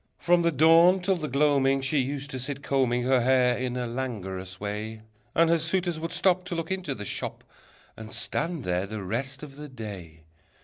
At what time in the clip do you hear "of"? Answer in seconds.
9.43-9.57